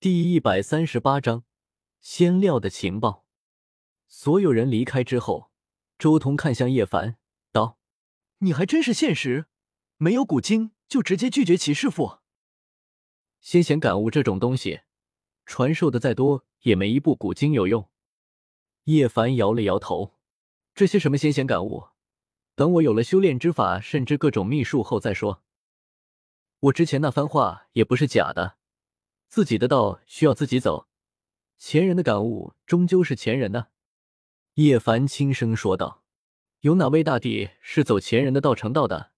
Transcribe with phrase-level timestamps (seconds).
[0.00, 1.42] 第一百三十八章
[2.00, 3.26] 先料的情报。
[4.06, 5.50] 所有人离开之后，
[5.98, 7.16] 周通看向叶凡，
[7.50, 7.80] 道
[8.38, 9.46] ：“你还真是现实，
[9.96, 12.20] 没有古经就直接拒绝齐师傅。
[13.40, 14.82] 先贤感悟这种东西，
[15.44, 17.90] 传授的再多也没一部古经有用。”
[18.86, 20.14] 叶凡摇了摇头
[20.76, 21.88] ：“这些什么先贤感悟，
[22.54, 25.42] 等我有了修炼之法，甚至各种秘术后再说。
[26.60, 28.57] 我之前那番话也不是假的。”
[29.28, 30.88] 自己的道需要自己走，
[31.58, 33.70] 前人的感悟终究是前人的。
[34.54, 36.02] 叶凡轻声说道
[36.60, 39.12] ：“有哪位大帝是走前人的道成道的？”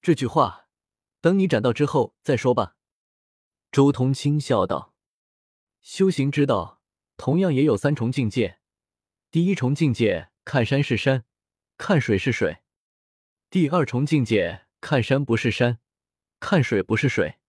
[0.00, 0.68] 这句话，
[1.20, 2.76] 等你斩道之后再说吧。”
[3.72, 4.94] 周通轻笑道
[5.82, 6.80] ：“修行之道，
[7.16, 8.60] 同样也有三重境界。
[9.30, 11.24] 第一重境界，看山是山，
[11.76, 12.62] 看水是水；
[13.50, 15.80] 第二重境界，看山不是山，
[16.38, 17.40] 看水不是水。”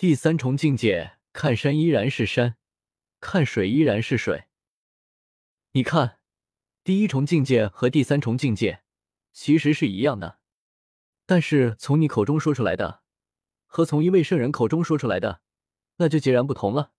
[0.00, 2.56] 第三重境界，看山依然是山，
[3.20, 4.44] 看水依然是水。
[5.72, 6.20] 你看，
[6.82, 8.82] 第一重境界和第三重境界
[9.34, 10.38] 其实是一样的，
[11.26, 13.02] 但是从你口中说出来的，
[13.66, 15.42] 和从一位圣人口中说出来的，
[15.96, 16.92] 那就截然不同了。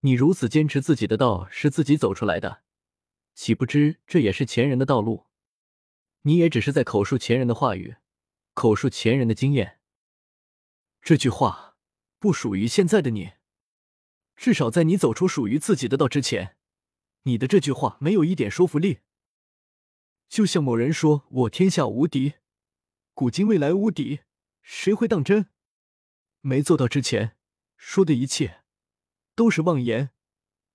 [0.00, 2.64] 你如此坚持自己的道是自己走出来的，
[3.32, 5.24] 岂不知这也是前人的道路？
[6.20, 7.96] 你也只是在口述前人的话语，
[8.52, 9.80] 口述前人的经验。
[11.00, 11.67] 这句话。
[12.18, 13.32] 不属于现在的你，
[14.34, 16.56] 至少在你走出属于自己的道之前，
[17.22, 19.00] 你的这句话没有一点说服力。
[20.28, 22.34] 就像某人说“我天下无敌，
[23.14, 24.20] 古今未来无敌”，
[24.62, 25.50] 谁会当真？
[26.40, 27.36] 没做到之前
[27.76, 28.62] 说的一切
[29.34, 30.10] 都是妄言，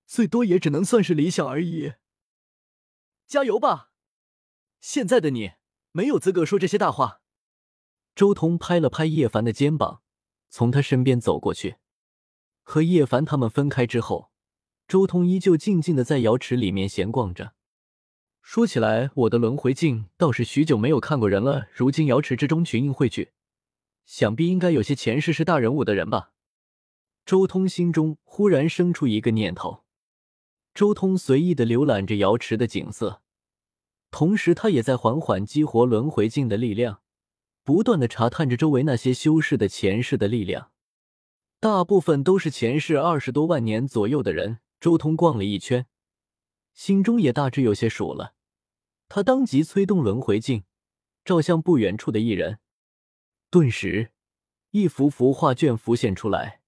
[0.06, 1.94] 最多也只能算是理想而已。
[3.26, 3.90] 加油吧！
[4.80, 5.52] 现在的你
[5.92, 7.22] 没有资格说这些大话。
[8.14, 10.03] 周通拍了拍叶凡的肩膀。
[10.48, 11.76] 从他身边走过去，
[12.62, 14.30] 和叶凡他们分开之后，
[14.86, 17.54] 周通依旧静静的在瑶池里面闲逛着。
[18.42, 21.66] 说起来，我的轮回镜倒是许久没有看过人了。
[21.72, 23.32] 如今瑶池之中群英汇聚，
[24.04, 26.32] 想必应该有些前世是大人物的人吧？
[27.24, 29.84] 周通心中忽然生出一个念头。
[30.74, 33.22] 周通随意的浏览着瑶池的景色，
[34.10, 37.00] 同时他也在缓缓激活轮回镜的力量。
[37.64, 40.70] 不断的查探着周围那些修士的前世的力量，
[41.58, 44.60] 大部分都是前世二十多万年左右的人。
[44.78, 45.86] 周通逛了一圈，
[46.74, 48.34] 心中也大致有些数了。
[49.08, 50.64] 他当即催动轮回镜，
[51.24, 52.58] 照向不远处的一人。
[53.48, 54.12] 顿时，
[54.72, 56.60] 一幅幅画卷浮现出来。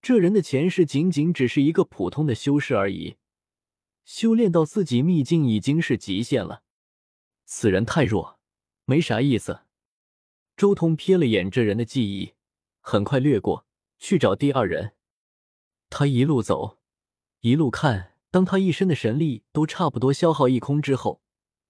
[0.00, 3.16] 这人的前世仅仅只是一个普通的修士而已，
[4.04, 6.62] 修炼到四级秘境已经是极限了。
[7.44, 8.38] 此人太弱，
[8.84, 9.62] 没啥意思。
[10.58, 12.34] 周通瞥了眼这人的记忆，
[12.80, 13.64] 很快掠过
[13.96, 14.96] 去找第二人。
[15.88, 16.78] 他一路走，
[17.42, 18.16] 一路看。
[18.32, 21.22] 当他一身的神力都差不多消耗一空之后，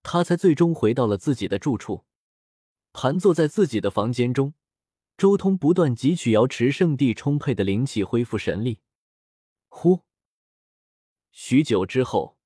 [0.03, 2.07] 他才最终回到了自己的住处，
[2.95, 4.55] 盘坐在自己的房间中。
[5.19, 8.81] 周通不断汲取瑶池圣地充沛的灵气，恢复神力。
[9.69, 10.01] 呼，
[11.31, 12.39] 许久之后，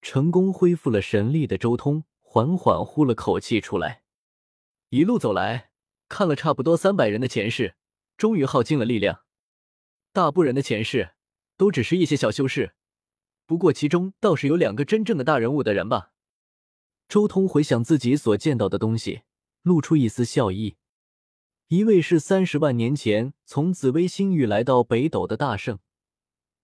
[0.00, 4.04] 成功恢复了神力的周通缓缓呼了口气出来。
[4.90, 5.71] 一路走来。
[6.12, 7.74] 看了差不多三百人的前世，
[8.18, 9.22] 终于耗尽了力量。
[10.12, 11.14] 大部人的前世
[11.56, 12.74] 都只是一些小修士，
[13.46, 16.12] 不过其中倒是有两个真正的大人物的人吧。
[17.08, 19.22] 周通回想自己所见到的东西，
[19.62, 20.76] 露出一丝笑意。
[21.68, 25.78] 一位是三十万年前从紫薇星域来到北斗的大圣，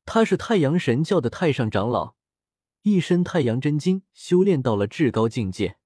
[0.05, 2.17] 他是太阳神教的太上长老，
[2.83, 5.79] 一身太阳真经修炼到了至高境界。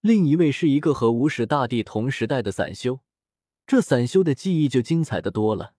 [0.00, 3.00] 另一位是一个和无始大帝同时代的散修，
[3.66, 5.74] 这散修的技艺就精彩的多了。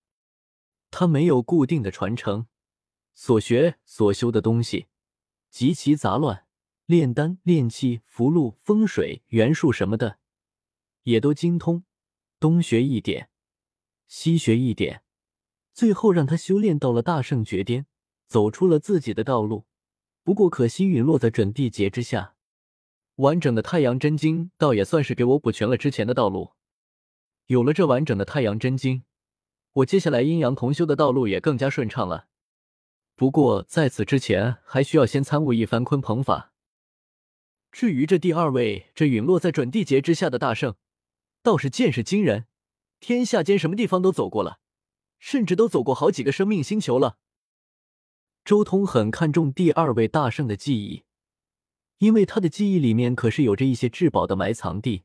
[0.91, 2.47] 他没有固定的传承，
[3.13, 4.87] 所学所修的东西
[5.49, 6.45] 极其杂乱，
[6.85, 10.19] 炼丹、炼器、符箓、风水、元术什么的
[11.03, 11.85] 也都精通，
[12.41, 13.29] 东学一点，
[14.07, 15.03] 西学一点，
[15.73, 17.85] 最后让他修炼到了大圣绝巅，
[18.27, 19.65] 走出了自己的道路。
[20.23, 22.35] 不过可惜陨落在准地劫之下。
[23.19, 26.53] 完整的太阳真经倒也算是给我补全了之前的道路。
[27.47, 29.03] 有了这完整的太阳真经，
[29.73, 32.27] 我接下来阴阳同修的道路也更加顺畅了。
[33.17, 36.53] 不过在此之前，还需要先参悟一番鲲鹏法。
[37.73, 40.75] 至于这第二位，这陨落在准地劫之下的大圣，
[41.43, 42.45] 倒是见识惊人，
[43.01, 44.59] 天下间什么地方都走过了，
[45.19, 47.17] 甚至都走过好几个生命星球了。
[48.45, 51.03] 周通很看重第二位大圣的记忆。
[51.99, 55.03] 因为他的记忆里面可是有着一些至宝的埋藏地。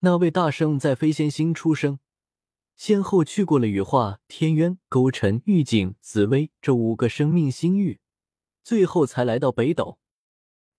[0.00, 1.98] 那位大圣在飞仙星出生，
[2.76, 8.00] 先后去过了羽化、天渊、勾陈、玉镜、紫薇这五个生命星域，
[8.62, 9.98] 最后才来到北斗。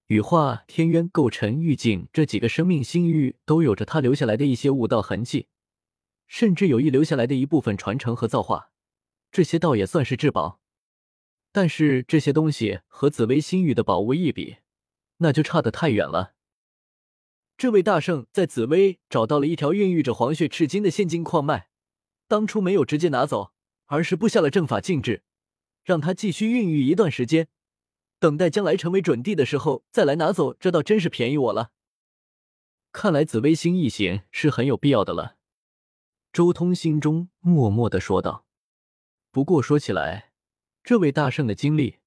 [0.07, 5.47] 羽化、天渊、构成、玉镜这几个生命星域都有着他留下来的一些悟道痕迹，
[6.27, 8.69] 甚至有意留下来的一部分传承和造化，
[9.31, 10.59] 这些倒也算是至宝。
[11.51, 14.57] 但是这些东西和紫薇星域的宝物一比，
[15.17, 16.33] 那就差得太远了。
[17.57, 21.69] 这位大圣在紫薇找到了一条孕育着黄血赤金的现金矿脉，
[22.27, 23.53] 当初没有直接拿走，
[23.85, 25.23] 而是布下了阵法禁制，
[25.83, 27.47] 让他继续孕育一段时间。
[28.19, 31.71] 等待将来成为准帝的时候再来拿走，这倒真是便宜我了。
[32.91, 35.37] 看来紫薇星一行是很有必要的了。
[36.33, 38.45] 周通心中默默的说道。
[39.31, 40.31] 不过说起来，
[40.83, 41.99] 这位大圣的经历，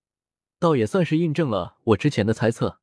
[0.58, 2.77] 倒也算是印证了我之前的猜测。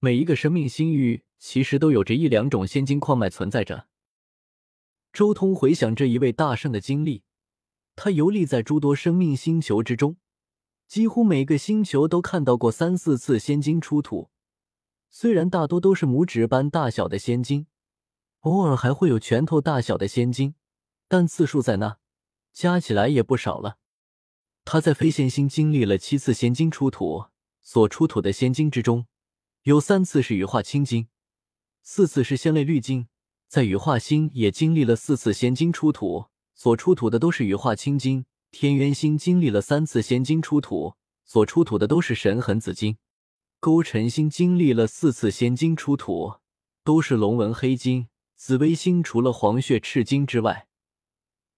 [0.00, 3.88] 每一个生命星域其实都有着一两种仙金矿脉存在着。
[5.12, 7.24] 周通回想这一位大圣的经历，
[7.96, 10.16] 他游历在诸多生命星球之中。
[10.86, 14.30] 几乎每个星球都看到过三四次仙晶出土，
[15.10, 17.66] 虽然大多都是拇指般大小的仙晶，
[18.40, 20.54] 偶尔还会有拳头大小的仙晶，
[21.08, 21.98] 但次数在那，
[22.52, 23.76] 加起来也不少了。
[24.64, 27.26] 他在飞仙星经历了七次仙晶出土，
[27.60, 29.06] 所出土的仙晶之中，
[29.62, 31.08] 有三次是羽化青金，
[31.82, 33.08] 四次是仙类绿金。
[33.48, 38.26] 在羽化星也经历了四次仙金出土，所出土的都是羽化青金。
[38.50, 40.94] 天元星经历了三次仙金出土，
[41.24, 42.94] 所出土的都是神痕紫金；
[43.60, 46.36] 勾陈星经历了四次仙金出土，
[46.84, 50.68] 都是龙纹黑金；紫微星除了黄血赤金之外，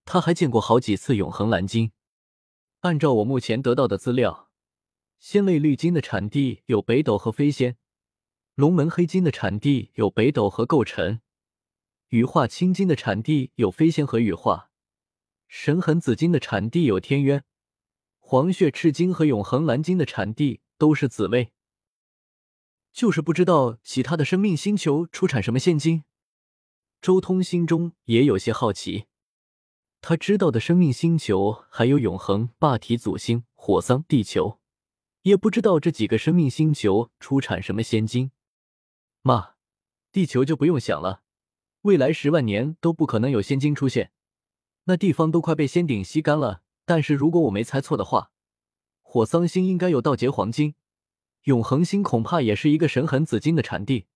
[0.04, 1.92] 他还见过好几次永恒蓝金。
[2.80, 4.48] 按照我目前得到的资料，
[5.18, 7.76] 仙类绿金的产地有北斗和飞仙，
[8.54, 11.20] 龙门黑金的产地有北斗和构成，
[12.08, 14.70] 羽化青金的产地有飞仙和羽化。
[15.48, 17.42] 神痕紫金的产地有天渊，
[18.18, 21.52] 黄血赤金和永恒蓝金的产地都是紫薇，
[22.92, 26.04] 就是不知道其他的生命星球出产什么现金。
[27.00, 29.06] 周通心中也有些好奇，
[30.02, 34.60] 他知道的生命星球还有永恒、霸体祖星、火桑、地球，
[35.22, 38.32] 也不知道这几个生命星球出产什么仙金。
[39.22, 39.56] 妈，
[40.12, 41.22] 地球就不用想了，
[41.82, 44.12] 未来十万年都不可能有仙金出现。
[44.84, 48.32] 那地方都快被仙顶吸干了，但是如果我没猜错的话，
[49.02, 50.74] 火桑星应该有道劫黄金，
[51.42, 54.06] 永恒星恐怕也是一个神痕紫金的产地。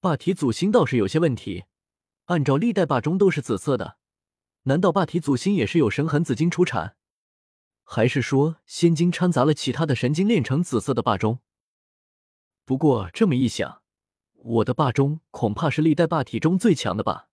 [0.00, 1.64] 霸体祖星倒是有些问题，
[2.26, 3.96] 按照历代霸中都是紫色的，
[4.64, 6.96] 难道霸体祖星也是有神痕紫金出产？
[7.82, 11.40] 还是说仙金掺杂了其他的神金炼成紫色的霸中？
[12.68, 13.80] 不过这么一想，
[14.34, 17.30] 我的霸中恐怕是历代霸体中最强的吧？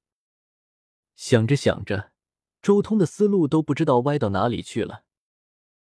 [1.14, 2.14] 想着想着。
[2.62, 5.04] 周通的思路都不知道歪到哪里去了。